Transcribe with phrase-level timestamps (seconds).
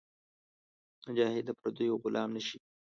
[1.05, 2.57] مجاهد د پردیو غلام نهشي.